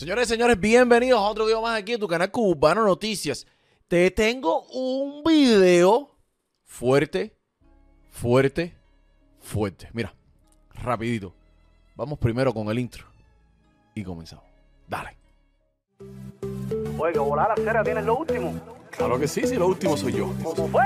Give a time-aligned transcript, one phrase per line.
[0.00, 3.46] Señores y señores, bienvenidos a otro video más aquí en tu canal Cubano Noticias.
[3.86, 6.16] Te tengo un video
[6.64, 7.36] fuerte,
[8.08, 8.74] fuerte,
[9.40, 9.90] fuerte.
[9.92, 10.14] Mira,
[10.72, 11.34] rapidito.
[11.96, 13.04] Vamos primero con el intro
[13.94, 14.46] y comenzamos.
[14.88, 15.18] Dale.
[16.96, 18.54] Oye, que volar la cera tienes lo último.
[18.92, 20.32] Claro que sí, sí, lo último soy yo.
[20.42, 20.84] ¿Cómo fue?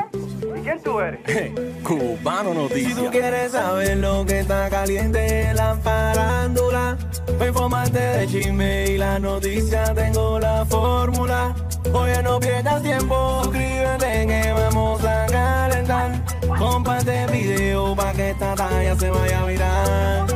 [0.64, 1.20] ¿Y quién tú eres?
[1.82, 3.10] Cubano Si tú Noticias.
[3.10, 6.96] quieres saber lo que está caliente en la farándula,
[7.38, 11.54] me informante de chisme y la noticia, tengo la fórmula.
[11.92, 16.12] Oye, no pierdas tiempo, suscríbete que vamos a calentar.
[16.58, 20.26] Comparte el video para que esta talla se vaya a virar.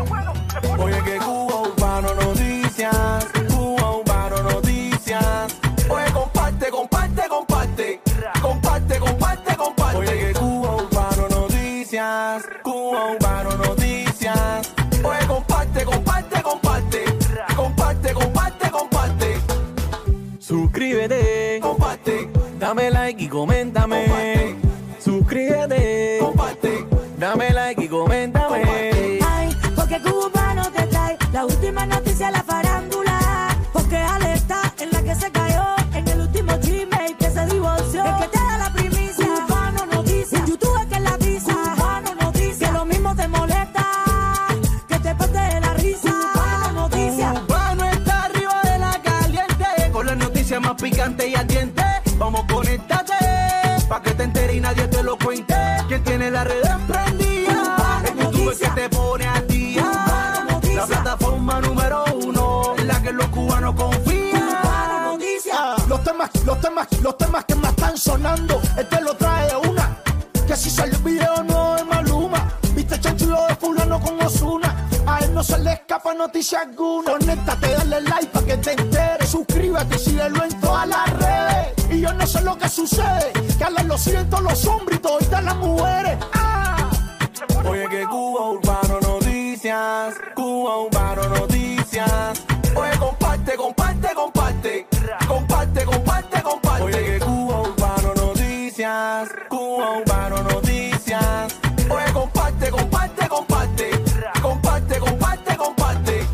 [0.78, 3.26] Oye, que Cuba Urbano Noticias,
[22.68, 24.54] Dame like y coméntame.
[24.98, 26.84] Suscríbete, comparte.
[27.16, 29.20] Dame like y coméntame.
[29.26, 31.97] Ay, porque cubano te trae la última noticia
[66.48, 69.98] Los temas, los temas, que me están sonando, este lo trae una.
[70.46, 72.48] Que si sale el video no es Maluma.
[72.74, 74.88] Viste chanchulo de fulano con Osuna.
[75.06, 77.12] A él no se le escapa noticia alguna.
[77.12, 79.28] Conéctate, dale like para que te enteres.
[79.28, 81.90] Suscríbete y síguelo en todas las redes.
[81.90, 83.30] Y yo no sé lo que sucede.
[83.58, 86.16] Que a lo siento los hombres y toditas las mujeres.
[86.32, 86.88] ¡Ah!
[87.66, 92.42] Oye que Cuba Urbano Noticias Cuba Urbano Noticias
[92.74, 93.77] Oye comparte, comparte
[98.88, 101.60] Noticias Cuba Urbano Noticias
[101.90, 103.90] Oye comparte, comparte, comparte
[104.40, 106.26] Comparte, comparte, comparte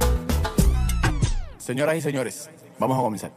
[1.59, 3.33] Señoras y señores, vamos a comenzar.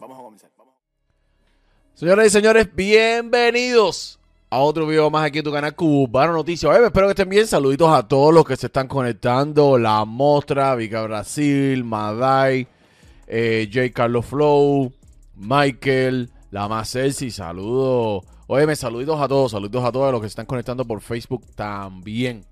[1.95, 4.19] Señoras y señores, bienvenidos
[4.51, 6.77] a otro video más aquí en tu canal Cubano Noticias.
[6.79, 7.47] Espero que estén bien.
[7.47, 9.79] Saluditos a todos los que se están conectando.
[9.79, 12.67] La Mostra, Vica Brasil, Maday,
[13.27, 13.91] eh, J.
[13.93, 14.91] Carlos Flow,
[15.35, 17.31] Michael, La Más Celsi.
[17.31, 18.23] Saludos.
[18.47, 19.51] Oye, saluditos a todos.
[19.51, 22.45] Saluditos a todos los que se están conectando por Facebook también.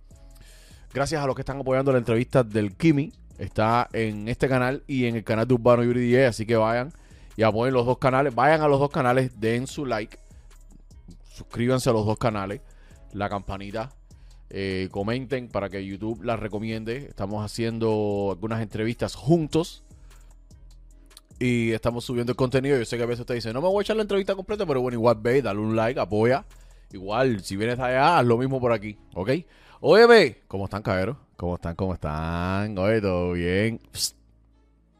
[0.94, 3.12] Gracias a los que están apoyando la entrevista del Kimi.
[3.38, 6.28] Está en este canal y en el canal de Urbano Yuri DJ.
[6.28, 6.92] Así que vayan
[7.38, 8.34] y apoyen los dos canales.
[8.36, 10.18] Vayan a los dos canales, den su like.
[11.34, 12.62] Suscríbanse a los dos canales.
[13.14, 13.92] La campanita.
[14.50, 17.08] eh, comenten para que YouTube la recomiende.
[17.10, 19.84] Estamos haciendo algunas entrevistas juntos.
[21.40, 22.78] Y estamos subiendo el contenido.
[22.78, 24.66] Yo sé que a veces usted dice, no me voy a echar la entrevista completa,
[24.66, 26.46] pero bueno, igual ve, dale un like, apoya.
[26.92, 29.32] Igual, si vienes allá, haz lo mismo por aquí, ¿ok?
[29.82, 31.18] Oye, ve, ¿cómo están, caberos?
[31.36, 31.76] ¿Cómo están?
[31.76, 32.78] ¿Cómo están?
[32.78, 33.82] Oye, ¿todo bien?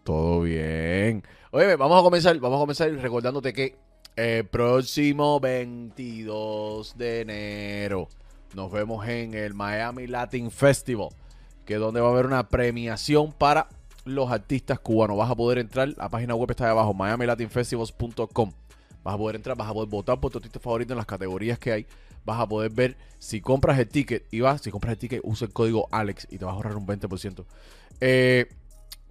[0.04, 1.24] Todo bien.
[1.52, 3.78] Oye, vamos a comenzar, vamos a comenzar recordándote que
[4.18, 8.10] el próximo 22 de enero
[8.54, 11.10] nos vemos en el Miami Latin Festival,
[11.66, 13.70] que es donde va a haber una premiación para
[14.06, 15.18] los artistas cubanos.
[15.18, 18.52] Vas a poder entrar, la página web está ahí abajo, miamilatinfestivals.com.
[19.04, 21.60] Vas a poder entrar, vas a poder votar por tu artista favorito en las categorías
[21.60, 21.86] que hay.
[22.24, 25.46] Vas a poder ver si compras el ticket y vas, si compras el ticket, usa
[25.46, 27.46] el código Alex y te vas a ahorrar un 20%.
[28.02, 28.48] Eh,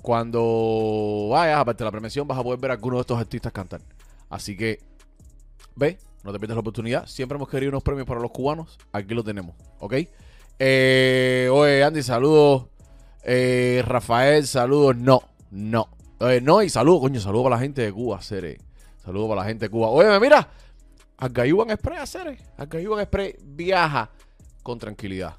[0.03, 3.53] cuando vayas, aparte de la premiación, vas a poder ver a algunos de estos artistas
[3.53, 3.81] cantar.
[4.29, 4.81] Así que,
[5.77, 7.07] ve, no te pierdas la oportunidad.
[7.07, 8.79] Siempre hemos querido unos premios para los cubanos.
[8.93, 9.95] Aquí lo tenemos, ¿ok?
[10.59, 12.74] Eh, oye, Andy, saludos.
[13.25, 14.97] Eh, Rafael, saludos.
[14.97, 15.89] No, no.
[16.21, 18.59] Eh, no, y saludos, coño, saludos para la gente de Cuba, Cere.
[19.05, 19.89] Saludos para la gente de Cuba.
[19.89, 20.49] Oye, mira,
[21.19, 22.39] Argayuban Express, Cere.
[22.57, 24.11] Argayuban Express viaja
[24.63, 25.37] con tranquilidad.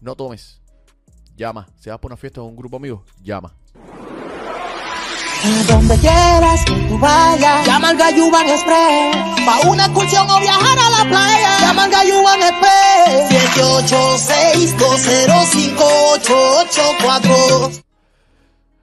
[0.00, 0.60] No tomes.
[1.36, 1.66] Llama.
[1.78, 3.54] Si vas por una fiesta con un grupo amigo, llama.
[5.44, 9.16] A donde quieras que tú vayas, llama al Gayuban Express.
[9.44, 12.72] Pa' una excursión o viajar a la playa, llama al Gayuban Express.
[16.22, 17.82] 786-205-8842.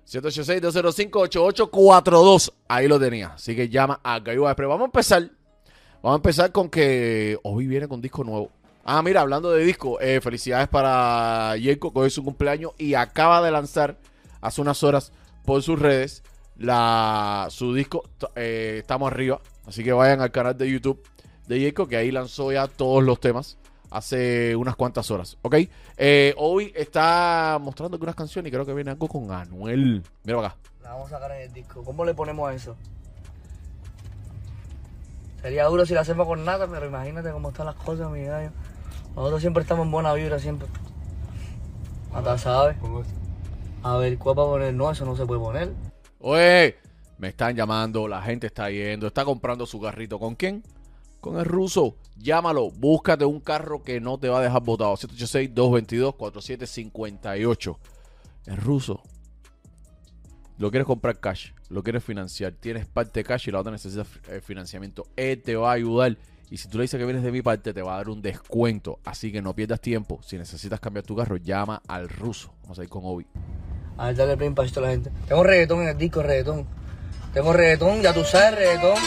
[0.08, 2.54] 786-205-8842.
[2.68, 3.34] Ahí lo tenía.
[3.36, 4.70] Así que llama a Gayuba Express.
[4.70, 5.32] Vamos a empezar.
[6.02, 8.50] Vamos a empezar con que hoy viene con disco nuevo.
[8.84, 12.96] Ah, mira, hablando de disco, eh, felicidades para Jacob, que hoy es su cumpleaños y
[12.96, 13.98] acaba de lanzar
[14.42, 15.12] hace unas horas
[15.46, 16.24] por sus redes
[16.58, 18.04] la, su disco
[18.36, 19.42] eh, Estamos Arriba.
[19.68, 21.04] Así que vayan al canal de YouTube
[21.48, 23.59] de Jacob, que ahí lanzó ya todos los temas
[23.90, 25.38] hace unas cuantas horas.
[25.42, 25.56] ¿Ok?
[25.98, 30.04] Eh, hoy está mostrando algunas canciones y creo que viene algo con Anuel.
[30.24, 30.56] Mira acá.
[30.84, 31.84] La vamos a sacar en el disco.
[31.84, 32.76] ¿Cómo le ponemos eso?
[35.42, 38.52] Sería duro si la hacemos con nada, pero imagínate cómo están las cosas, mi gallo.
[39.16, 40.68] Nosotros siempre estamos en buena vibra, siempre.
[42.14, 42.78] Hasta sabes.
[43.84, 44.74] A ver, ¿cuál va a poner?
[44.74, 45.74] No, eso no se puede poner.
[46.20, 46.78] Oye,
[47.18, 50.20] me están llamando, la gente está yendo, está comprando su carrito.
[50.20, 50.64] ¿Con quién?
[51.20, 51.98] Con el ruso.
[52.18, 54.96] Llámalo, búscate un carro que no te va a dejar botado.
[54.96, 57.78] 786-222-4758.
[58.46, 59.04] El ruso.
[60.58, 64.42] Lo quieres comprar cash, lo quieres financiar, tienes parte cash y la otra necesitas eh,
[64.42, 65.08] financiamiento.
[65.16, 66.18] Él te va a ayudar.
[66.52, 68.22] Y si tú le dices que vienes de mi parte, te va a dar un
[68.22, 69.00] descuento.
[69.06, 70.20] Así que no pierdas tiempo.
[70.22, 72.54] Si necesitas cambiar tu carro, llama al ruso.
[72.64, 73.26] Vamos a ir con Obi.
[73.98, 75.12] A ver, dale play para esto a la gente.
[75.28, 76.68] Tengo reggaetón en el disco, reggaetón.
[77.34, 78.98] Tengo reggaetón, ya tú sabes, reggaetón.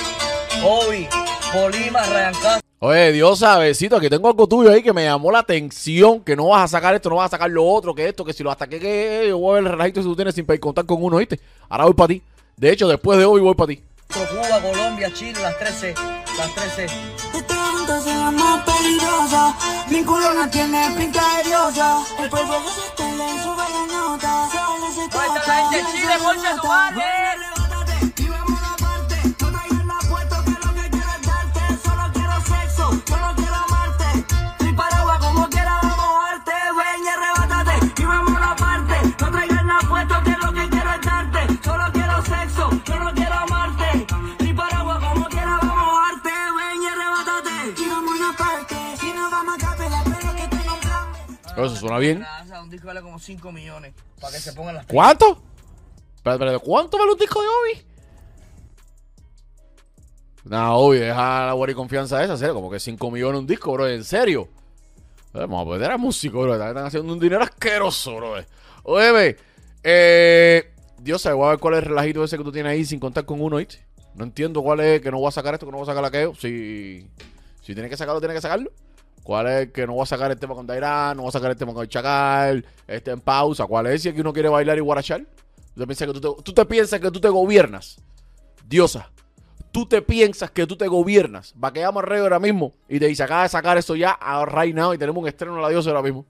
[0.65, 1.09] Obi,
[1.53, 2.61] Polima, Ryan Castro.
[2.79, 6.49] Oye, Dios besito, aquí tengo algo tuyo ahí que me llamó la atención, que no
[6.49, 8.51] vas a sacar esto, no vas a sacar lo otro, que esto, que si lo
[8.51, 11.17] ataqué, que yo voy a ver el relajito si tú tienes sin contar con uno,
[11.17, 11.41] ¿viste?
[11.69, 12.23] Ahora voy para ti.
[12.57, 13.83] De hecho, después de hoy voy para ti.
[14.09, 15.95] Cuba, Colombia, Chile, las 13.
[16.39, 16.85] Las 13.
[16.85, 19.55] Esta junta se la más peligrosa.
[19.91, 22.05] Mi culo no tiene pinta de diosa.
[22.21, 24.49] El polvo de su tele sube la nota.
[24.53, 27.52] Sale ese ¿Dónde está la gente de Chile, concha tu
[51.67, 52.25] Eso suena bien.
[52.63, 53.95] Un disco vale como 5 millones.
[54.21, 55.43] Para que se pongan las ¿Cuánto?
[56.17, 57.87] Espera, ¿cuánto vale un disco de Obi?
[60.45, 63.89] No, Obi, deja la buena confianza esa, serio, como que 5 millones un disco, bro,
[63.89, 64.49] en serio.
[65.33, 68.35] Vamos a poder a músico, bro, están haciendo un dinero asqueroso, bro.
[68.85, 69.37] Oye, ve,
[69.83, 72.85] eh, Dios sabe, voy a ver cuál es el relajito ese que tú tienes ahí
[72.85, 73.85] sin contar con uno, ¿viste?
[74.15, 76.05] No entiendo cuál es que no voy a sacar esto, que no voy a sacar
[76.05, 76.35] aquello.
[76.35, 77.09] Si,
[77.63, 78.71] si tiene que sacarlo, tiene que sacarlo.
[79.23, 81.17] ¿Cuál es que no voy a sacar el tema con Dairán?
[81.17, 82.65] No voy a sacar el tema con el Chacal.
[82.87, 83.67] Este en pausa.
[83.67, 84.03] ¿Cuál es?
[84.03, 85.25] Si que uno quiere bailar y guarachar.
[85.75, 87.99] ¿Tú te, piensas que tú, te, piensas que tú te gobiernas.
[88.67, 89.11] Diosa.
[89.71, 91.55] Tú te piensas que tú te gobiernas.
[91.63, 94.77] Va que llama ahora mismo y te dice, acaba de sacar eso ya a right
[94.95, 96.27] y tenemos un estreno de la diosa ahora mismo.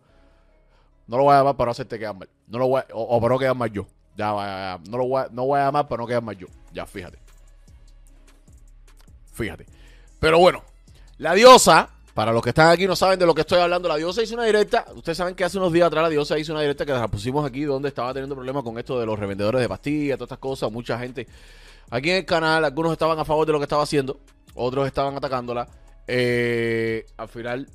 [1.08, 2.28] No lo voy a llamar para no hacerte quedar mal.
[2.46, 3.86] No lo voy a- o, o para no quedar mal yo.
[4.16, 4.90] Ya, ya, ya.
[4.90, 6.46] No lo voy a, no voy a llamar para no quedar mal yo.
[6.72, 7.18] Ya, fíjate.
[9.32, 9.66] Fíjate.
[10.20, 10.62] Pero bueno,
[11.18, 13.96] la diosa, para los que están aquí no saben de lo que estoy hablando, la
[13.96, 14.84] diosa hizo una directa.
[14.94, 17.46] Ustedes saben que hace unos días atrás la diosa hizo una directa que la pusimos
[17.46, 20.70] aquí donde estaba teniendo problemas con esto de los revendedores de pastillas, todas estas cosas.
[20.70, 21.26] Mucha gente
[21.90, 24.20] aquí en el canal, algunos estaban a favor de lo que estaba haciendo,
[24.54, 25.66] otros estaban atacándola.
[26.06, 27.68] Eh, al final,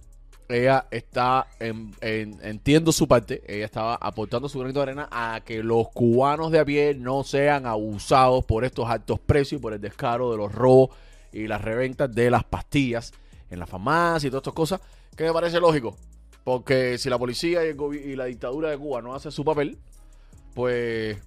[0.49, 5.41] ella está, en, en- entiendo su parte, ella estaba aportando su granito de arena a
[5.43, 9.73] que los cubanos de a pie no sean abusados por estos altos precios y por
[9.73, 10.91] el descaro de los robos
[11.33, 13.13] y las reventas de las pastillas
[13.49, 14.81] en la farmacia y todas estas cosas,
[15.15, 15.95] que me parece lógico.
[16.43, 19.77] Porque si la policía y, la dictadura de Cuba no hacen su papel,
[20.53, 21.17] pues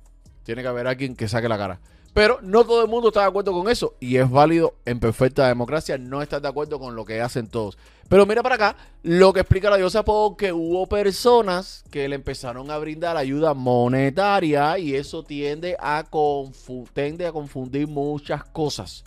[0.44, 1.81] tiene que haber alguien que saque la cara.
[2.12, 5.46] Pero no todo el mundo está de acuerdo con eso y es válido en perfecta
[5.46, 7.79] democracia no estar de acuerdo con lo que hacen todos.
[8.08, 12.69] Pero mira para acá lo que explica la diosa porque hubo personas que le empezaron
[12.72, 19.05] a brindar ayuda monetaria y eso tiende a, confu- tiende a confundir muchas cosas.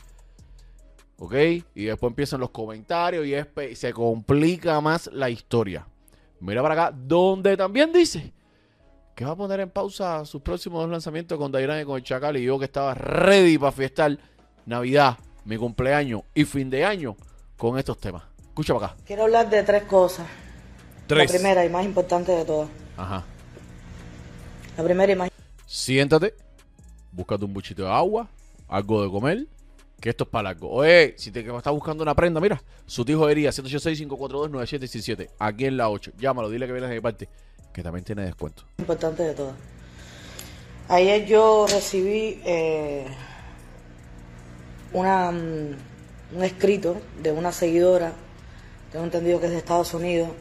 [1.18, 1.34] ¿Ok?
[1.76, 5.88] Y después empiezan los comentarios y es se complica más la historia.
[6.40, 8.34] Mira para acá donde también dice
[9.16, 12.38] que va a poner en pausa sus próximos lanzamientos con Dairán y con el Chacal.
[12.38, 14.18] Y yo que estaba ready para fiestar
[14.66, 17.16] Navidad, mi cumpleaños y fin de año
[17.58, 18.24] con estos temas.
[18.40, 18.98] Escucha para acá.
[19.06, 20.28] Quiero hablar de tres cosas.
[21.08, 21.32] Tres.
[21.32, 22.70] La primera y más importante de todas.
[22.98, 23.24] Ajá.
[24.78, 25.30] La primera y más
[25.66, 26.36] Siéntate,
[27.12, 28.28] búscate un buchito de agua,
[28.68, 29.48] algo de comer,
[30.04, 30.54] que esto es para.
[30.60, 36.12] Oye, si te estás buscando una prenda, mira, su joyería 186-542-9717, aquí en la 8.
[36.20, 37.30] Llámalo, dile que vienes de mi parte,
[37.72, 38.66] que también tiene descuento.
[38.80, 39.56] importante de todas.
[40.90, 43.06] Ayer yo recibí eh,
[44.92, 48.12] una, mm, un escrito de una seguidora,
[48.92, 50.32] tengo entendido que es de Estados Unidos,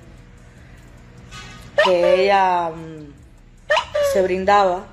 [1.85, 3.13] que ella mm,
[4.13, 4.87] se brindaba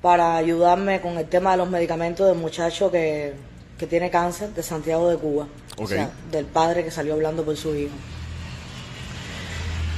[0.00, 3.50] para ayudarme con el tema de los medicamentos del muchacho que,
[3.82, 5.48] que tiene cáncer de Santiago de Cuba.
[5.76, 5.88] O Ok.
[5.88, 7.92] sea, del padre que salió hablando por su hijo.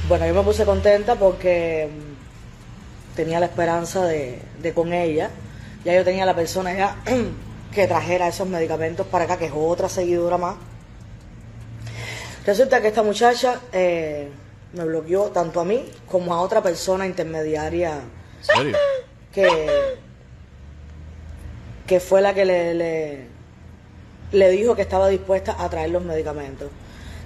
[0.09, 5.29] Bueno, yo me puse contenta porque mm, tenía la esperanza de, de con ella
[5.83, 6.95] Ya yo tenía la persona ya
[7.75, 10.55] que trajera esos medicamentos para acá, que es otra seguidora más.
[12.43, 14.29] Resulta que esta muchacha eh,
[14.73, 17.99] me bloqueó tanto a mí como a otra persona intermediaria
[18.39, 18.77] ¿En serio?
[19.31, 19.67] que,
[21.85, 23.35] que fue la que le, le,
[24.31, 26.69] le dijo que estaba dispuesta a traer los medicamentos.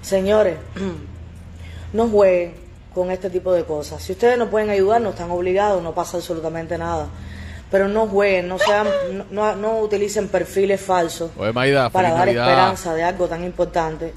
[0.02, 0.56] Señores,
[1.92, 2.54] no jueguen
[2.94, 4.02] con este tipo de cosas.
[4.02, 7.08] Si ustedes no pueden ayudar, no están obligados, no pasa absolutamente nada.
[7.70, 8.88] Pero no jueguen, no sean,
[9.30, 12.48] no, utilicen perfiles falsos Oye, Maida, para dar Navidad.
[12.48, 14.12] esperanza de algo tan importante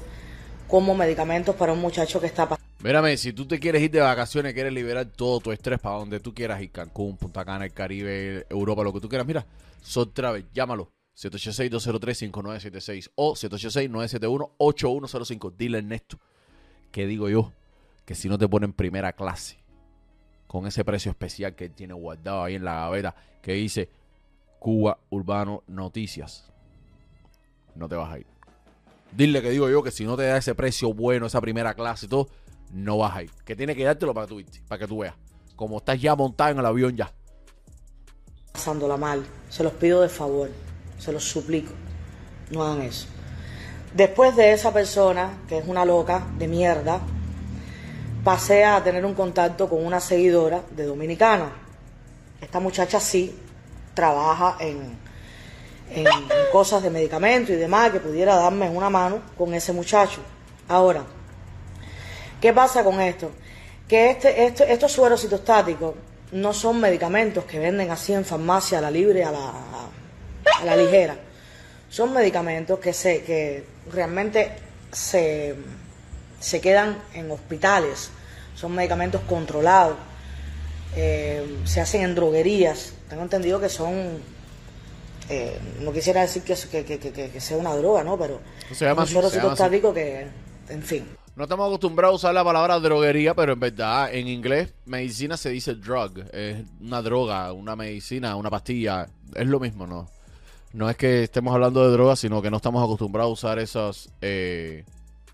[0.66, 2.64] como medicamentos para un muchacho que está pasando.
[2.82, 6.18] Mírame, si tú te quieres ir de vacaciones, quieres liberar todo tu estrés para donde
[6.18, 9.46] tú quieras ir, Cancún, Punta Cana, el Caribe, Europa, lo que tú quieras, mira,
[9.82, 15.54] Sol Travel, llámalo, 786-203-5976 o 786-971-8105.
[15.56, 16.18] Dile Ernesto,
[16.90, 17.52] que digo yo,
[18.04, 19.58] que si no te ponen primera clase,
[20.46, 23.90] con ese precio especial que tiene guardado ahí en la gaveta, que dice
[24.58, 26.50] Cuba Urbano Noticias,
[27.74, 28.26] no te vas a ir.
[29.12, 32.06] Dile que digo yo que si no te da ese precio bueno, esa primera clase
[32.06, 32.28] y todo,
[32.72, 33.30] no vas a ir.
[33.44, 35.14] Que tiene que dártelo para irte, para que tú veas.
[35.54, 37.12] Como estás ya montado en el avión ya.
[38.52, 39.24] pasándola mal.
[39.50, 40.50] Se los pido de favor,
[41.04, 41.72] se los suplico.
[42.50, 43.06] No hagan eso.
[43.92, 47.00] Después de esa persona, que es una loca de mierda,
[48.24, 51.52] pasé a tener un contacto con una seguidora de Dominicana.
[52.40, 53.36] Esta muchacha sí
[53.92, 55.04] trabaja en,
[56.50, 60.20] cosas de medicamentos y demás, que pudiera darme una mano con ese muchacho.
[60.68, 61.04] Ahora,
[62.40, 63.30] ¿qué pasa con esto?
[63.86, 65.94] Que este, este- estos sueros citostáticos
[66.32, 69.52] no son medicamentos que venden así en farmacia a la libre, a la,
[70.60, 71.16] a la ligera.
[71.88, 74.52] Son medicamentos que, se, que realmente
[74.92, 75.54] se,
[76.40, 78.10] se quedan en hospitales.
[78.54, 79.96] Son medicamentos controlados.
[80.96, 82.92] Eh, se hacen en droguerías.
[83.08, 84.18] Tengo entendido que son
[85.28, 88.18] eh, no quisiera decir que, que, que- que- que sea una droga, ¿no?
[88.18, 88.40] Pero
[88.72, 89.56] Se llama un así, suero se llama así.
[89.56, 90.26] citostático que,
[90.68, 91.06] en fin.
[91.34, 95.48] No estamos acostumbrados a usar la palabra droguería, pero en verdad en inglés medicina se
[95.48, 96.24] dice drug.
[96.32, 99.08] Es una droga, una medicina, una pastilla.
[99.34, 100.08] Es lo mismo, ¿no?
[100.74, 104.08] No es que estemos hablando de drogas, sino que no estamos acostumbrados a usar esas,
[104.20, 104.84] eh,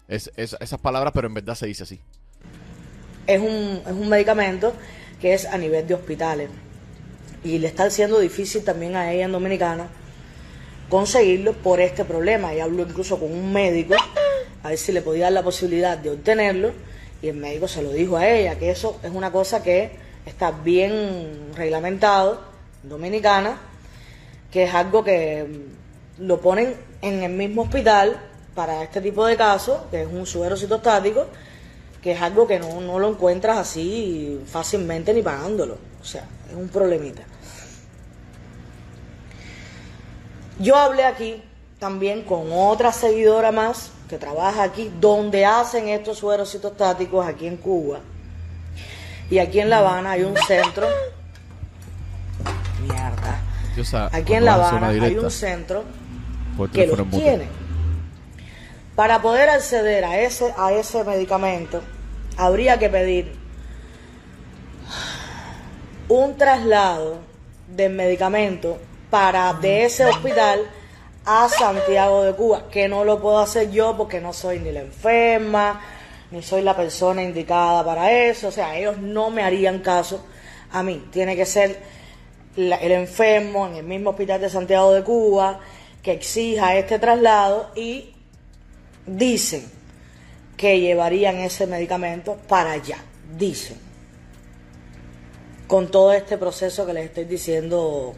[0.07, 1.99] es- es- esas palabras, pero en verdad se dice así.
[3.27, 4.75] Es un, es un medicamento
[5.19, 6.51] que es a nivel de hospitales.
[7.43, 9.89] Y le está siendo difícil también a ella en Dominicana
[10.91, 12.53] conseguirlo por este problema.
[12.55, 13.95] Y habló incluso con un médico
[14.63, 16.73] a ver si le podía dar la posibilidad de obtenerlo.
[17.23, 19.93] Y el médico se lo dijo a ella, que eso es una cosa que
[20.27, 22.43] está bien reglamentado
[22.83, 23.59] en Dominicana,
[24.51, 25.47] que es algo que
[26.19, 28.21] mm, lo ponen en el mismo hospital
[28.55, 31.27] para este tipo de casos, que es un suero citostático,
[32.03, 35.79] que es algo que no, no lo encuentras así fácilmente ni pagándolo.
[36.01, 37.23] O sea, es un problemita.
[40.59, 41.43] Yo hablé aquí
[41.79, 47.57] también con otra seguidora más que trabaja aquí, donde hacen estos sueros citostáticos aquí en
[47.57, 48.01] Cuba.
[49.31, 50.87] Y aquí en La Habana hay un centro.
[53.77, 55.85] Yo, Aquí en La Habana hay un centro
[56.73, 57.49] que los tiene.
[58.97, 61.81] Para poder acceder a ese, a ese medicamento,
[62.37, 63.33] habría que pedir
[66.09, 67.19] un traslado
[67.69, 68.79] del medicamento
[69.11, 70.61] para de ese hospital
[71.25, 74.81] a Santiago de Cuba, que no lo puedo hacer yo porque no soy ni la
[74.81, 75.81] enferma,
[76.31, 80.25] ni soy la persona indicada para eso, o sea, ellos no me harían caso
[80.73, 81.79] a mí, tiene que ser
[82.57, 85.61] el enfermo en el mismo hospital de Santiago de Cuba
[86.03, 88.15] que exija este traslado y
[89.07, 89.71] dicen
[90.57, 92.99] que llevarían ese medicamento para allá,
[93.37, 93.79] dicen,
[95.67, 98.15] con todo este proceso que les estoy diciendo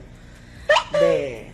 [0.92, 1.52] de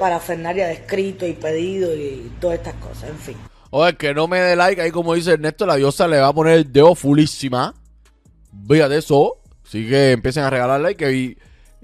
[0.00, 3.36] parafernalia de y pedido y todas estas cosas, en fin.
[3.70, 6.32] Oye, que no me dé like, ahí como dice Ernesto, la diosa le va a
[6.32, 7.74] poner el dedo fulísima.
[8.68, 9.38] Fíjate eso.
[9.64, 11.10] Así que empiecen a regalar like.
[11.10, 11.38] Y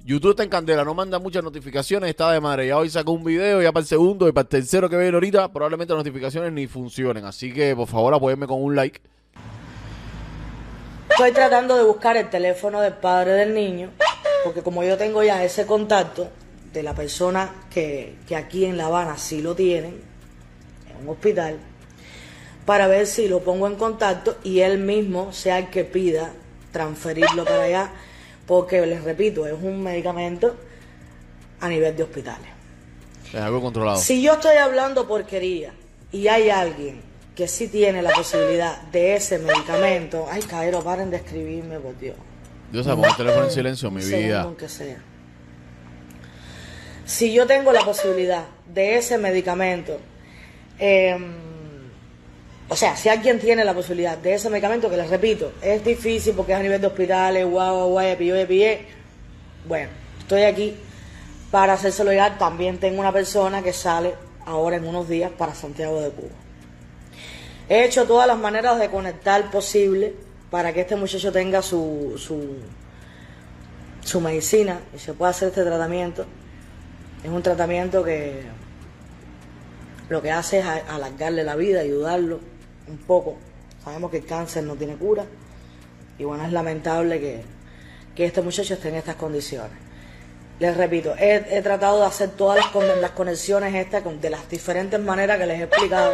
[0.08, 2.66] YouTube está en candela, no manda muchas notificaciones, está de madre.
[2.66, 5.12] Ya hoy sacó un video, ya para el segundo y para el tercero que viene
[5.12, 7.26] ahorita, probablemente las notificaciones ni funcionen.
[7.26, 9.02] Así que por favor apóyenme con un like.
[11.10, 13.90] Estoy tratando de buscar el teléfono del padre del niño,
[14.44, 16.30] porque como yo tengo ya ese contacto
[16.72, 20.00] de la persona que, que aquí en La Habana sí lo tienen,
[20.90, 21.58] en un hospital,
[22.64, 26.32] para ver si lo pongo en contacto y él mismo sea el que pida
[26.72, 27.92] transferirlo para allá,
[28.48, 30.56] porque les repito, es un medicamento
[31.60, 32.48] a nivel de hospitales.
[33.28, 33.98] Es algo controlado.
[33.98, 35.74] Si yo estoy hablando porquería
[36.10, 37.02] y hay alguien
[37.36, 42.16] que sí tiene la posibilidad de ese medicamento, ay, Caero, paren de escribirme, por Dios.
[42.72, 44.42] Diosa, pon el teléfono en silencio, mi vida.
[44.42, 44.98] aunque sea.
[47.04, 49.98] si yo tengo la posibilidad de ese medicamento,
[50.78, 51.18] eh,
[52.70, 56.34] o sea, si alguien tiene la posibilidad de ese medicamento, que les repito, es difícil
[56.34, 58.86] porque es a nivel de hospitales, guau, guau, pillé, pillé.
[59.66, 60.76] Bueno, estoy aquí
[61.50, 62.36] para hacérselo llegar.
[62.36, 66.28] También tengo una persona que sale ahora en unos días para Santiago de Cuba.
[67.70, 70.14] He hecho todas las maneras de conectar posible
[70.50, 72.56] para que este muchacho tenga su, su,
[74.02, 76.26] su medicina y se pueda hacer este tratamiento.
[77.24, 78.42] Es un tratamiento que
[80.10, 82.57] lo que hace es alargarle la vida, ayudarlo
[82.90, 83.36] un poco.
[83.84, 85.24] Sabemos que el cáncer no tiene cura
[86.18, 87.42] y bueno, es lamentable que,
[88.14, 89.72] que este muchacho esté en estas condiciones.
[90.58, 94.30] Les repito, he, he tratado de hacer todas las, con- las conexiones estas con- de
[94.30, 96.12] las diferentes maneras que les he explicado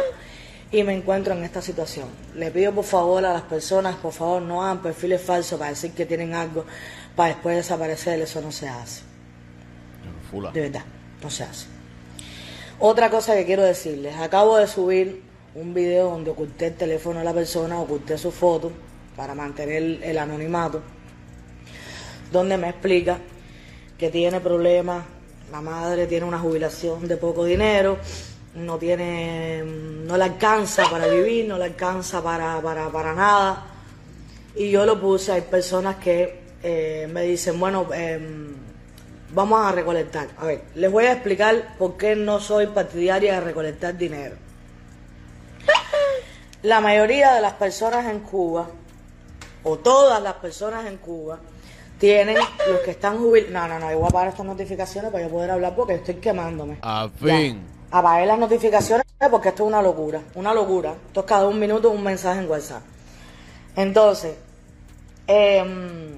[0.71, 2.07] y me encuentro en esta situación.
[2.35, 5.91] Le pido por favor a las personas, por favor, no hagan perfiles falsos para decir
[5.93, 6.65] que tienen algo
[7.15, 9.01] para después desaparecer, eso no se hace.
[10.29, 10.51] Fula.
[10.51, 10.83] De verdad,
[11.23, 11.65] no se hace.
[12.79, 15.23] Otra cosa que quiero decirles, acabo de subir
[15.55, 18.71] un video donde oculté el teléfono de la persona, oculté su foto
[19.15, 20.81] para mantener el anonimato,
[22.31, 23.17] donde me explica
[23.97, 25.05] que tiene problemas,
[25.51, 27.97] la madre tiene una jubilación de poco dinero,
[28.55, 33.65] no tiene, no le alcanza para vivir, no le alcanza para, para, para nada.
[34.55, 38.53] Y yo lo puse, hay personas que eh, me dicen, bueno, em,
[39.33, 40.27] vamos a recolectar.
[40.37, 44.44] A ver, les voy a explicar por qué no soy partidaria de recolectar dinero.
[46.65, 48.67] La mayoría de las personas en Cuba,
[49.63, 51.37] o todas las personas en Cuba,
[51.99, 53.51] tienen los que están jubilados.
[53.53, 56.15] No, no, no, yo voy a apagar estas notificaciones para yo poder hablar porque estoy
[56.15, 56.77] quemándome.
[56.81, 57.37] A Ya.
[57.37, 57.61] fin.
[57.91, 60.95] Apagué las notificaciones porque esto es una locura, una locura.
[61.07, 62.81] Esto es cada un minuto un mensaje en WhatsApp.
[63.75, 64.35] Entonces,
[65.27, 66.15] em,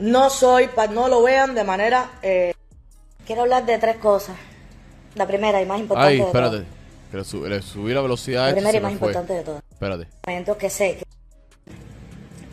[0.00, 2.10] no soy, no lo vean de manera...
[2.22, 2.52] eh,
[3.26, 4.36] Quiero hablar de tres cosas.
[5.14, 6.62] La primera y más importante Ay, de todas.
[7.10, 8.46] Que le, le subí la velocidad.
[8.48, 9.08] La primera y más fue.
[9.08, 9.62] importante de todas.
[9.70, 10.08] Espérate.
[10.26, 11.04] momentos que sé que-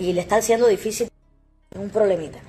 [0.03, 1.09] y le está siendo difícil
[1.71, 2.39] es un problemita.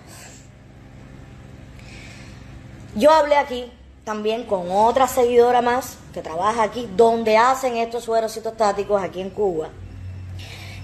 [2.95, 3.71] Yo hablé aquí
[4.05, 9.31] también con otra seguidora más que trabaja aquí, donde hacen estos sueros citostáticos aquí en
[9.31, 9.69] Cuba.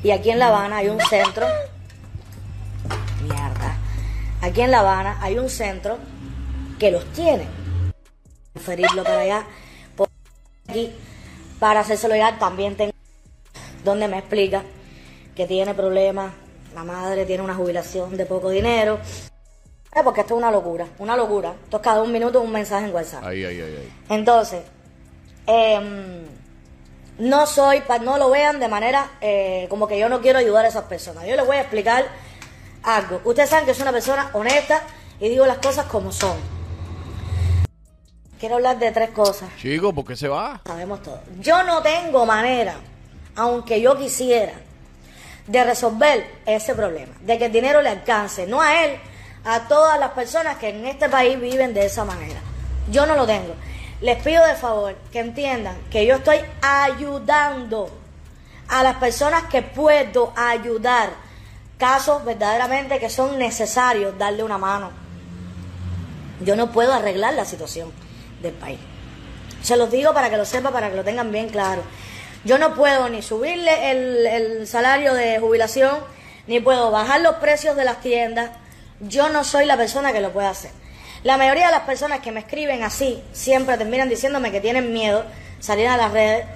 [0.02, 1.46] Y aquí en La Habana hay un centro.
[3.22, 3.76] Mierda.
[4.40, 5.98] Aquí en La Habana hay un centro
[6.78, 7.46] que los tiene.
[8.52, 9.46] Transferirlo para allá.
[9.96, 10.08] Por
[10.68, 10.92] aquí,
[11.62, 12.92] para hacérselo llegar, también tengo
[13.84, 14.64] donde me explica
[15.36, 16.32] que tiene problemas,
[16.74, 18.98] la madre tiene una jubilación de poco dinero.
[19.94, 21.54] Eh, Porque esto es una locura, una locura.
[21.62, 23.22] Esto es cada un minuto un mensaje en WhatsApp.
[23.22, 23.92] Ahí, ahí, ahí, ahí.
[24.08, 24.62] Entonces,
[25.46, 26.24] em,
[27.18, 30.68] no soy, no lo vean de manera eh, como que yo no quiero ayudar a
[30.68, 31.26] esas personas.
[31.26, 32.06] Yo les voy a explicar
[32.82, 33.20] algo.
[33.24, 34.82] Ustedes saben que soy una persona honesta
[35.20, 36.61] y digo las cosas como son.
[38.42, 39.48] Quiero hablar de tres cosas.
[39.56, 40.60] Chico, ¿por qué se va?
[40.66, 41.20] Sabemos todo.
[41.38, 42.74] Yo no tengo manera,
[43.36, 44.54] aunque yo quisiera,
[45.46, 48.98] de resolver ese problema, de que el dinero le alcance, no a él,
[49.44, 52.40] a todas las personas que en este país viven de esa manera.
[52.90, 53.54] Yo no lo tengo.
[54.00, 57.90] Les pido de favor que entiendan que yo estoy ayudando
[58.66, 61.10] a las personas que puedo ayudar.
[61.78, 64.90] Casos verdaderamente que son necesarios darle una mano.
[66.40, 68.01] Yo no puedo arreglar la situación
[68.42, 68.78] del país.
[69.62, 71.82] Se los digo para que lo sepa, para que lo tengan bien claro.
[72.44, 75.98] Yo no puedo ni subirle el, el salario de jubilación,
[76.46, 78.50] ni puedo bajar los precios de las tiendas.
[79.00, 80.72] Yo no soy la persona que lo puede hacer.
[81.22, 85.24] La mayoría de las personas que me escriben así siempre terminan diciéndome que tienen miedo
[85.60, 86.46] salir a las redes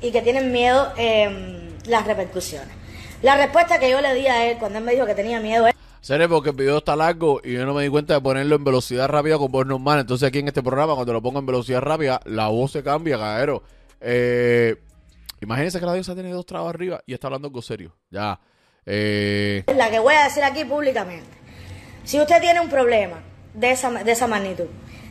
[0.00, 2.74] y que tienen miedo eh, las repercusiones.
[3.22, 5.66] La respuesta que yo le di a él cuando él me dijo que tenía miedo
[5.68, 5.74] es
[6.06, 8.62] Seré porque el video está largo y yo no me di cuenta de ponerlo en
[8.62, 9.98] velocidad rápida con voz normal.
[9.98, 13.18] Entonces aquí en este programa, cuando lo pongo en velocidad rápida, la voz se cambia,
[13.18, 13.64] caero.
[14.00, 14.76] Eh,
[15.40, 17.96] imagínense que la diosa tiene dos trabas arriba y está hablando algo serio.
[18.08, 18.38] Ya.
[18.86, 21.26] Eh, la que voy a decir aquí públicamente.
[22.04, 23.16] Si usted tiene un problema
[23.54, 24.66] de esa, de esa magnitud,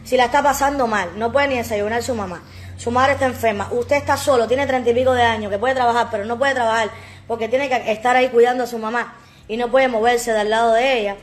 [0.05, 2.41] si la está pasando mal, no puede ni desayunar su mamá,
[2.77, 5.75] su madre está enferma, usted está solo, tiene treinta y pico de años, que puede
[5.75, 6.89] trabajar, pero no puede trabajar
[7.27, 9.15] porque tiene que estar ahí cuidando a su mamá
[9.47, 11.15] y no puede moverse del lado de ella,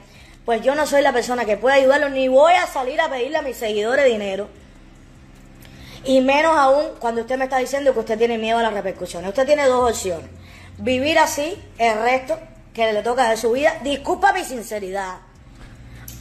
[0.44, 3.38] pues yo no soy la persona que puede ayudarlo, ni voy a salir a pedirle
[3.38, 4.48] a mis seguidores dinero.
[6.04, 9.28] Y menos aún cuando usted me está diciendo que usted tiene miedo a las repercusiones.
[9.28, 10.28] Usted tiene dos opciones.
[10.78, 12.38] Vivir así el resto
[12.74, 13.74] que le toca de su vida.
[13.84, 15.18] Disculpa mi sinceridad.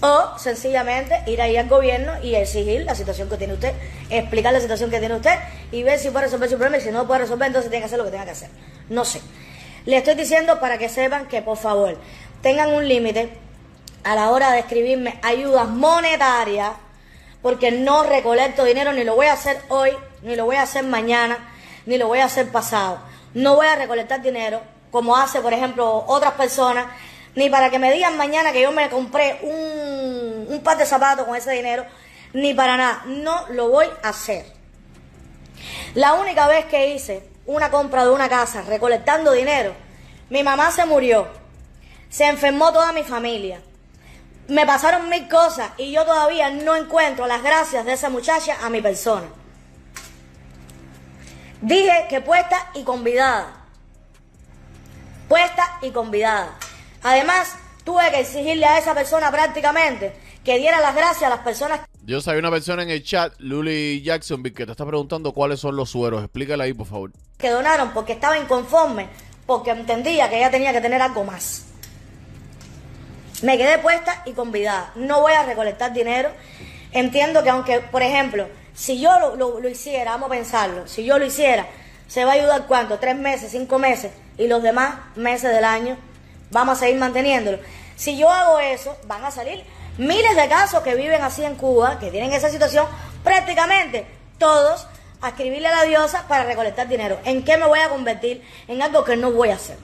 [0.01, 3.73] O sencillamente ir ahí al gobierno y exigir la situación que tiene usted,
[4.09, 5.35] explicar la situación que tiene usted
[5.71, 7.85] y ver si puede resolver su problema y si no puede resolver, entonces tiene que
[7.85, 8.49] hacer lo que tenga que hacer.
[8.89, 9.21] No sé.
[9.85, 11.97] Le estoy diciendo para que sepan que por favor
[12.41, 13.31] tengan un límite
[14.03, 16.71] a la hora de escribirme ayudas monetarias
[17.41, 19.91] porque no recolecto dinero, ni lo voy a hacer hoy,
[20.21, 21.51] ni lo voy a hacer mañana,
[21.87, 22.99] ni lo voy a hacer pasado.
[23.33, 26.85] No voy a recolectar dinero, como hace, por ejemplo, otras personas,
[27.33, 31.25] ni para que me digan mañana que yo me compré un, un par de zapatos
[31.25, 31.85] con ese dinero,
[32.33, 33.03] ni para nada.
[33.07, 34.45] No lo voy a hacer.
[35.95, 39.73] La única vez que hice una compra de una casa recolectando dinero,
[40.29, 41.27] mi mamá se murió,
[42.09, 43.61] se enfermó toda mi familia,
[44.47, 48.69] me pasaron mil cosas y yo todavía no encuentro las gracias de esa muchacha a
[48.69, 49.27] mi persona.
[51.61, 53.53] Dije que puesta y convidada.
[55.29, 56.57] Puesta y convidada.
[57.03, 61.81] Además, tuve que exigirle a esa persona prácticamente que diera las gracias a las personas
[62.03, 65.75] Dios, hay una persona en el chat, Luli Jacksonville, que te está preguntando cuáles son
[65.75, 66.23] los sueros.
[66.23, 67.11] Explícala ahí, por favor.
[67.37, 69.07] que donaron porque estaba inconforme,
[69.45, 71.67] porque entendía que ella tenía que tener algo más.
[73.43, 74.91] Me quedé puesta y convidada.
[74.95, 76.29] No voy a recolectar dinero.
[76.91, 81.25] Entiendo que aunque, por ejemplo, si yo lo, hiciera, vamos a pensarlo, si yo lo
[81.25, 81.67] hiciera,
[82.07, 85.97] se va a ayudar cuánto, tres meses, cinco meses, y los demás meses del año
[86.49, 87.59] vamos a seguir manteniéndolo.
[87.95, 89.63] Si yo hago eso, van a salir
[89.97, 92.85] miles de casos que viven así en Cuba, que tienen esa situación,
[93.23, 94.87] prácticamente todos
[95.21, 97.19] a escribirle a la diosa para recolectar dinero.
[97.25, 98.41] ¿En qué me voy a convertir?
[98.67, 99.77] En algo que no voy a hacer.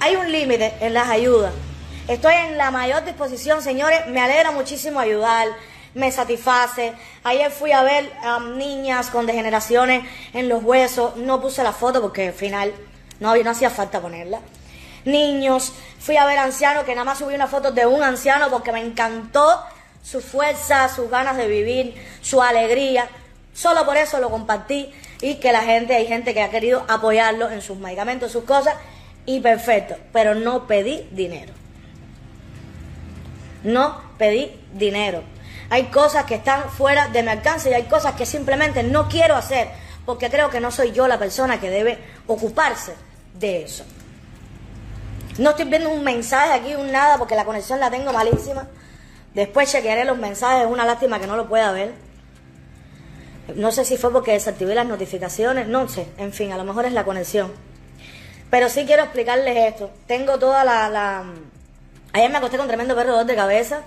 [0.00, 1.52] Hay un límite en las ayudas.
[2.08, 4.08] Estoy en la mayor disposición, señores.
[4.08, 5.46] Me alegra muchísimo ayudar.
[5.94, 6.94] Me satisface.
[7.22, 11.16] Ayer fui a ver a niñas con degeneraciones en los huesos.
[11.16, 12.72] No puse la foto porque al final
[13.20, 14.40] no, no hacía falta ponerla.
[15.04, 15.72] Niños.
[16.02, 18.80] Fui a ver ancianos que nada más subí una foto de un anciano porque me
[18.80, 19.62] encantó
[20.02, 23.08] su fuerza, sus ganas de vivir, su alegría.
[23.54, 27.50] Solo por eso lo compartí y que la gente, hay gente que ha querido apoyarlo
[27.50, 28.74] en sus medicamentos, sus cosas,
[29.26, 31.52] y perfecto, pero no pedí dinero.
[33.62, 35.22] No pedí dinero.
[35.70, 39.36] Hay cosas que están fuera de mi alcance y hay cosas que simplemente no quiero
[39.36, 39.68] hacer
[40.04, 42.94] porque creo que no soy yo la persona que debe ocuparse
[43.34, 43.84] de eso.
[45.38, 48.68] No estoy viendo un mensaje aquí, un nada, porque la conexión la tengo malísima.
[49.34, 51.94] Después chequearé los mensajes, es una lástima que no lo pueda ver.
[53.56, 56.84] No sé si fue porque desactivé las notificaciones, no sé, en fin, a lo mejor
[56.84, 57.50] es la conexión.
[58.50, 59.90] Pero sí quiero explicarles esto.
[60.06, 61.24] Tengo toda la...
[62.12, 63.80] Ayer me acosté con tremendo perro dolor de cabeza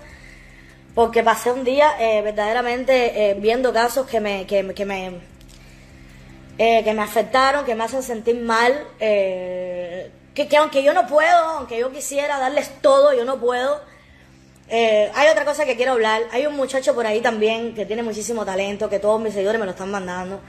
[0.96, 5.20] porque pasé un día eh, verdaderamente eh, viendo casos que me, que, que me,
[6.58, 8.72] eh, que me afectaron, que me hacen sentir mal,
[10.36, 13.80] que, que aunque yo no puedo, aunque yo quisiera darles todo, yo no puedo.
[14.68, 16.22] Eh, hay otra cosa que quiero hablar.
[16.30, 19.64] Hay un muchacho por ahí también que tiene muchísimo talento, que todos mis seguidores me
[19.64, 20.40] lo están mandando.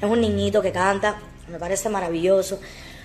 [0.00, 1.16] Es un niñito que canta,
[1.48, 2.58] me parece maravilloso.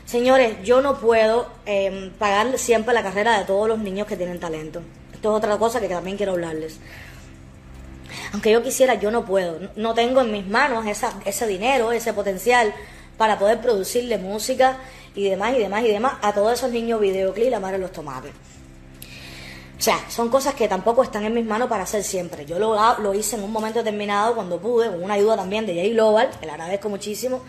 [0.05, 4.39] Señores, yo no puedo eh, pagar siempre la carrera de todos los niños que tienen
[4.39, 4.81] talento.
[5.13, 6.79] Esto es otra cosa que también quiero hablarles.
[8.33, 9.59] Aunque yo quisiera, yo no puedo.
[9.75, 12.73] No- tengo en mis manos esa, ese dinero, ese potencial
[13.17, 14.77] para poder producirle música
[15.15, 18.31] y demás y demás y demás a todos esos niños videoclip la madre los tomates.
[19.81, 22.45] O sea, son cosas que tampoco están en mis manos para hacer siempre.
[22.45, 25.73] Yo lo, lo hice en un momento determinado cuando pude, con una ayuda también de
[25.73, 27.41] Jay Global, que le agradezco muchísimo.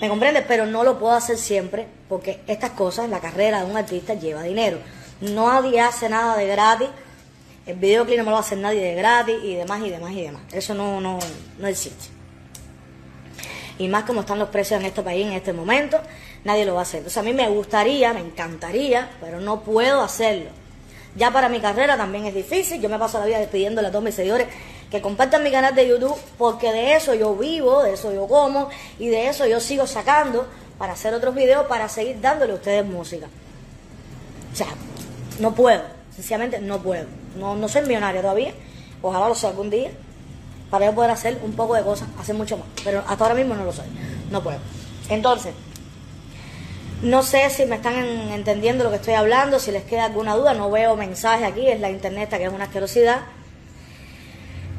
[0.00, 0.42] ¿Me comprende?
[0.42, 4.42] Pero no lo puedo hacer siempre porque estas cosas, la carrera de un artista lleva
[4.42, 4.78] dinero.
[5.20, 6.88] Nadie hace nada de gratis.
[7.66, 10.42] El videoclip no me lo hacer nadie de gratis y demás y demás y demás.
[10.50, 11.20] Eso no, no,
[11.58, 12.06] no existe.
[13.78, 16.00] Y más como están los precios en este país en este momento,
[16.44, 16.98] nadie lo va a hacer.
[16.98, 20.50] Entonces a mí me gustaría, me encantaría, pero no puedo hacerlo.
[21.16, 22.80] Ya para mi carrera también es difícil.
[22.80, 24.46] Yo me paso la vida despidiéndole a todos mis seguidores
[24.90, 28.68] que compartan mi canal de YouTube porque de eso yo vivo, de eso yo como
[28.98, 30.46] y de eso yo sigo sacando
[30.78, 33.26] para hacer otros videos para seguir dándole a ustedes música.
[34.52, 34.66] O sea,
[35.38, 35.82] no puedo,
[36.14, 37.06] sencillamente no puedo.
[37.36, 38.52] No, no soy millonaria todavía,
[39.02, 39.90] ojalá lo sea algún día,
[40.70, 42.66] para yo poder hacer un poco de cosas, hacer mucho más.
[42.82, 43.86] Pero hasta ahora mismo no lo soy,
[44.30, 44.58] no puedo.
[45.08, 45.54] Entonces,
[47.02, 50.34] no sé si me están en- entendiendo lo que estoy hablando, si les queda alguna
[50.36, 53.20] duda, no veo mensaje aquí, es la internet que es una asquerosidad.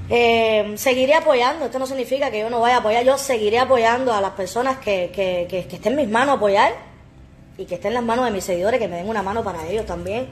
[0.09, 4.13] Eh, seguiré apoyando, esto no significa que yo no vaya a apoyar, yo seguiré apoyando
[4.13, 6.73] a las personas que, que, que, que estén en mis manos apoyar
[7.57, 9.65] y que estén en las manos de mis seguidores, que me den una mano para
[9.67, 10.27] ellos también.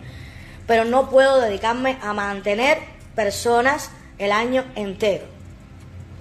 [0.68, 2.78] Pero no puedo dedicarme a mantener
[3.16, 5.26] personas el año entero.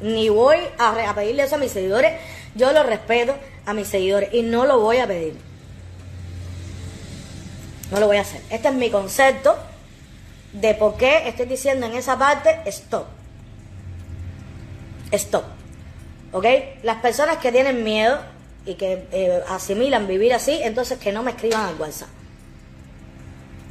[0.01, 2.13] Ni voy a, a pedirle eso a mis seguidores,
[2.55, 3.35] yo lo respeto
[3.67, 5.48] a mis seguidores y no lo voy a pedir.
[7.91, 8.43] No lo voy a hacer.
[8.51, 9.57] Este es mi concepto
[10.53, 13.07] de por qué estoy diciendo en esa parte stop.
[15.13, 15.45] Stop.
[16.33, 16.45] ¿Ok?
[16.83, 18.19] Las personas que tienen miedo
[18.67, 22.09] y que eh, asimilan vivir así, entonces que no me escriban al WhatsApp.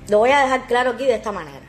[0.09, 1.65] Lo voy a dejar claro aquí de esta manera.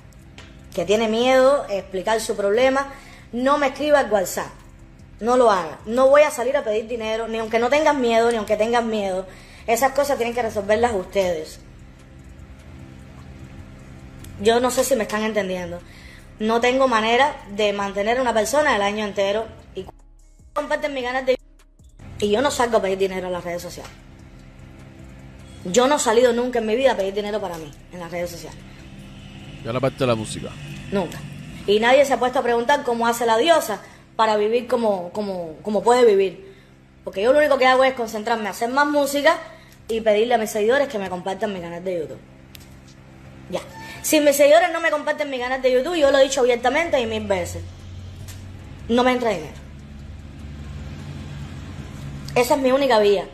[0.74, 2.92] Que tiene miedo, explicar su problema,
[3.32, 4.50] no me escriba al WhatsApp.
[5.20, 5.78] No lo haga.
[5.84, 8.88] No voy a salir a pedir dinero, ni aunque no tengan miedo, ni aunque tengan
[8.88, 9.26] miedo.
[9.66, 11.60] Esas cosas tienen que resolverlas ustedes.
[14.40, 15.80] Yo no sé si me están entendiendo.
[16.38, 19.84] No tengo manera de mantener a una persona el año entero y
[20.52, 21.36] comparten mis ganas de
[22.20, 23.92] y yo no salgo a pedir dinero en las redes sociales.
[25.64, 28.10] Yo no he salido nunca en mi vida a pedir dinero para mí en las
[28.10, 28.58] redes sociales.
[29.64, 30.50] Ya la parte de la música.
[30.90, 31.18] Nunca.
[31.66, 33.80] Y nadie se ha puesto a preguntar cómo hace la diosa
[34.16, 36.56] para vivir como, como, como puede vivir.
[37.04, 39.36] Porque yo lo único que hago es concentrarme a hacer más música
[39.88, 42.18] y pedirle a mis seguidores que me compartan mi canal de YouTube.
[43.50, 43.60] Ya.
[44.02, 46.98] Si mis seguidores no me comparten mi canal de YouTube, yo lo he dicho abiertamente
[47.00, 47.62] y mil veces.
[48.88, 49.52] No me entra dinero.
[52.34, 53.26] Esa es mi única vía.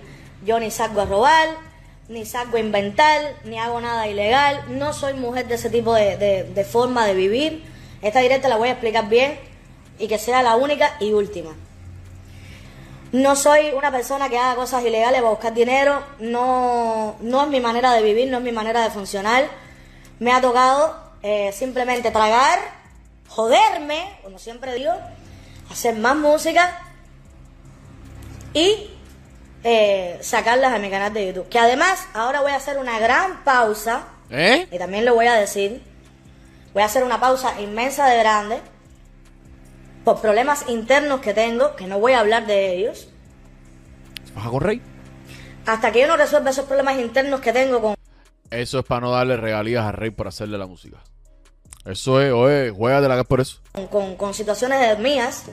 [0.44, 1.48] Yo ni salgo a robar,
[2.08, 4.62] ni salgo a inventar, ni hago nada ilegal.
[4.68, 7.64] No soy mujer de ese tipo de, de- de forma de vivir.
[8.02, 9.38] Esta directa la voy a explicar bien
[9.98, 11.54] y que sea la única y última.
[13.12, 16.02] No soy una persona que haga cosas ilegales para buscar dinero.
[16.18, 19.44] No, no es mi manera de vivir, no es mi manera de funcionar.
[20.18, 22.58] Me ha tocado eh, simplemente tragar,
[23.28, 24.92] joderme, como siempre digo,
[25.70, 26.78] hacer más música
[28.52, 28.90] y
[29.64, 31.48] eh, sacarlas a mi canal de YouTube.
[31.48, 34.04] Que además ahora voy a hacer una gran pausa.
[34.30, 34.68] ¿Eh?
[34.70, 35.82] Y también lo voy a decir.
[36.72, 38.60] Voy a hacer una pausa inmensa de grande.
[40.04, 43.08] Por problemas internos que tengo, que no voy a hablar de ellos.
[44.34, 44.80] ¿Vas a correr?
[45.66, 47.93] Hasta que yo no resuelva esos problemas internos que tengo con
[48.54, 50.98] Eso es para no darle regalías a Rey por hacerle la música.
[51.84, 53.58] Eso es, oye, juega de la que es por eso.
[53.90, 55.46] con, con- situaciones mías,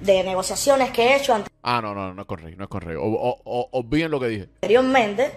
[0.00, 2.82] de negociaciones que he hecho Ah, no, no, no es con Rey, no es con
[2.82, 2.96] Rey.
[2.96, 4.48] O, o, o- olviden lo que dije.
[4.56, 5.32] anteriormente,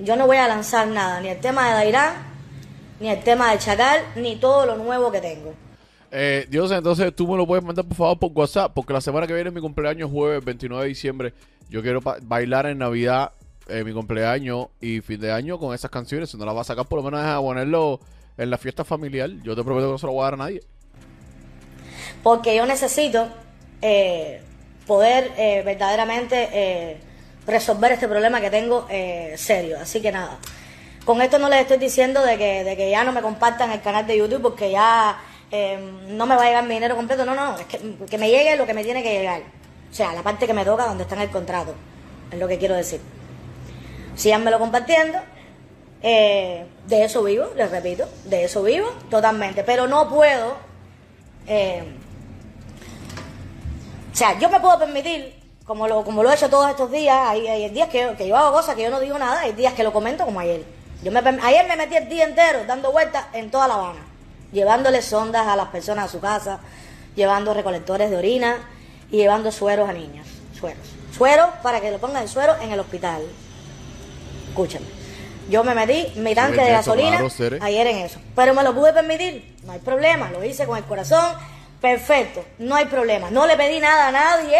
[0.00, 2.14] yo no voy a lanzar nada, ni el tema de Dairán,
[2.98, 5.54] ni el tema de Chacal, ni todo lo nuevo que tengo.
[6.10, 9.26] Eh, Dios, entonces tú me lo puedes mandar por favor por WhatsApp, porque la semana
[9.28, 11.34] que viene es mi cumpleaños, jueves 29 de diciembre.
[11.68, 13.30] Yo quiero bailar en Navidad,
[13.68, 16.30] eh, mi cumpleaños y fin de año con esas canciones.
[16.30, 18.00] Si no las vas a sacar, por lo menos a ponerlo
[18.36, 19.30] en la fiesta familiar.
[19.42, 20.62] Yo te prometo que no se lo voy a dar a nadie.
[22.22, 23.28] Porque yo necesito
[23.82, 24.42] eh,
[24.86, 27.00] poder eh, verdaderamente eh,
[27.46, 29.78] resolver este problema que tengo eh, serio.
[29.80, 30.38] Así que nada.
[31.04, 33.80] Con esto no les estoy diciendo de que, de que ya no me compartan el
[33.80, 35.18] canal de YouTube porque ya
[35.50, 37.24] eh, no me va a llegar mi dinero completo.
[37.24, 39.42] No, no, es que, que me llegue lo que me tiene que llegar.
[39.90, 41.74] O sea, la parte que me toca donde está en el contrato.
[42.30, 43.00] Es lo que quiero decir.
[44.16, 45.18] Síganmelo compartiendo.
[46.02, 49.64] Eh, de eso vivo, les repito, de eso vivo totalmente.
[49.64, 50.56] Pero no puedo
[51.46, 51.82] eh,
[54.12, 57.16] o sea, yo me puedo permitir, como lo, como lo he hecho todos estos días,
[57.28, 59.72] hay, hay días que, que yo hago cosas que yo no digo nada, hay días
[59.74, 60.64] que lo comento como ayer.
[61.02, 64.00] Yo me, ayer me metí el día entero dando vueltas en toda La Habana,
[64.52, 66.60] llevándole sondas a las personas a su casa,
[67.14, 68.58] llevando recolectores de orina
[69.10, 70.26] y llevando sueros a niños.
[70.58, 70.86] Sueros.
[71.16, 73.22] Sueros para que le pongan el suero en el hospital.
[74.50, 74.86] Escúchame.
[75.48, 77.20] Yo me metí mi tanque de gasolina
[77.60, 78.20] ayer en eso.
[78.36, 81.34] Pero me lo pude permitir, no hay problema, lo hice con el corazón,
[81.80, 83.30] perfecto, no hay problema.
[83.30, 84.58] No le pedí nada a nadie,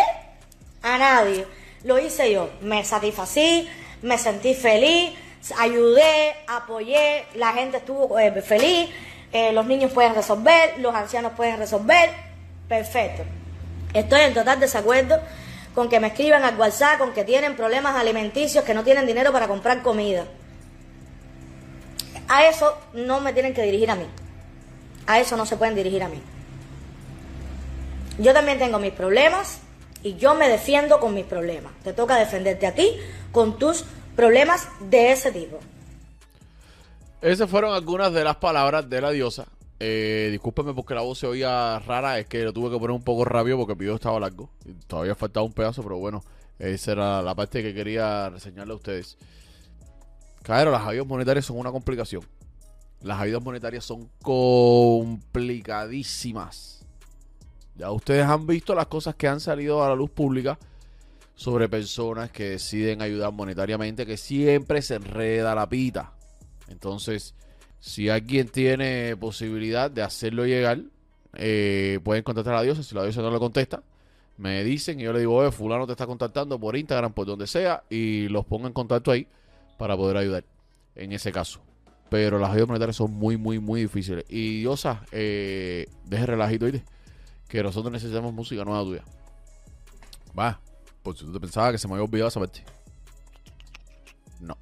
[0.83, 1.47] a nadie.
[1.85, 3.69] Lo hice yo, me satisfací,
[4.03, 5.13] me sentí feliz,
[5.59, 8.91] ayudé, apoyé, la gente estuvo eh, feliz,
[9.33, 12.11] eh, los niños pueden resolver, los ancianos pueden resolver,
[12.69, 13.23] perfecto.
[13.95, 15.21] Estoy en total desacuerdo
[15.75, 19.33] con que me escriban al WhatsApp, con que tienen problemas alimenticios, que no tienen dinero
[19.33, 20.27] para comprar comida.
[22.29, 24.07] A eso no me tienen que dirigir a mí.
[25.07, 26.21] A eso no se pueden dirigir a mí.
[28.19, 29.61] Yo también tengo mis problemas
[30.03, 31.73] y yo me defiendo con mis problemas.
[31.83, 32.97] Te toca defenderte a ti
[33.33, 33.85] con tus
[34.17, 35.59] problemas de ese tipo.
[37.23, 39.47] Esas fueron algunas de las palabras de la diosa.
[39.83, 43.03] Eh, discúlpeme porque la voz se oía rara, es que lo tuve que poner un
[43.03, 44.51] poco rápido porque el video estaba largo.
[44.87, 46.23] Todavía faltaba un pedazo, pero bueno,
[46.59, 49.17] esa era la parte que quería reseñarle a ustedes.
[50.43, 52.23] Claro, las ayudas monetarias son una complicación.
[53.01, 56.85] Las ayudas monetarias son complicadísimas.
[57.77, 60.59] Ya ustedes han visto las cosas que han salido a la luz pública
[61.35, 66.13] sobre personas que deciden ayudar monetariamente, que siempre se enreda la pita.
[66.69, 67.35] Entonces,
[67.81, 70.83] si alguien tiene posibilidad de hacerlo llegar,
[71.35, 72.83] eh, pueden contactar a la diosa.
[72.83, 73.83] Si la diosa no le contesta,
[74.37, 77.47] me dicen y yo le digo, oye, fulano te está contactando por Instagram, por donde
[77.47, 79.27] sea, y los pongo en contacto ahí
[79.79, 80.45] para poder ayudar
[80.95, 81.61] en ese caso.
[82.11, 84.25] Pero las ayudas monetarias son muy, muy, muy difíciles.
[84.29, 86.85] Y diosa, eh, deje relajito, ¿oíste?
[87.49, 89.05] Que nosotros necesitamos música nueva tuya.
[90.39, 90.61] Va,
[91.03, 92.65] por si tú te pensabas que se me había olvidado esa parte.
[94.41, 94.57] No.